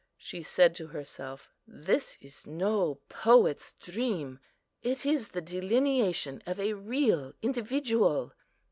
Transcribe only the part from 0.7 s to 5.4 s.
to herself, "This is no poet's dream; it is